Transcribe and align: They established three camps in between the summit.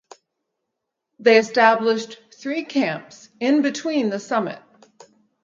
They 1.19 1.37
established 1.37 2.17
three 2.33 2.63
camps 2.65 3.29
in 3.39 3.61
between 3.61 4.09
the 4.09 4.17
summit. 4.17 4.59